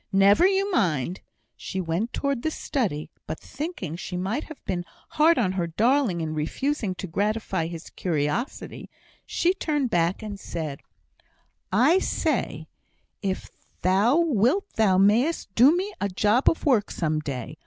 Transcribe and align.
"Never 0.11 0.47
you 0.47 0.71
mind!" 0.71 1.21
She 1.55 1.79
went 1.79 2.11
towards 2.11 2.41
the 2.41 2.49
study, 2.49 3.11
but 3.27 3.39
thinking 3.39 3.95
she 3.95 4.17
might 4.17 4.45
have 4.45 4.57
been 4.65 4.83
hard 5.09 5.37
on 5.37 5.51
her 5.51 5.67
darling 5.67 6.21
in 6.21 6.33
refusing 6.33 6.95
to 6.95 7.05
gratify 7.05 7.67
his 7.67 7.91
curiosity, 7.91 8.89
she 9.27 9.53
turned 9.53 9.91
back, 9.91 10.23
and 10.23 10.39
said: 10.39 10.79
"I 11.71 11.99
say 11.99 12.67
if 13.21 13.51
thou 13.83 14.17
wilt, 14.17 14.67
thou 14.73 14.97
mayst 14.97 15.53
do 15.53 15.77
me 15.77 15.93
a 16.01 16.09
job 16.09 16.49
of 16.49 16.65
work 16.65 16.89
some 16.89 17.19
day. 17.19 17.59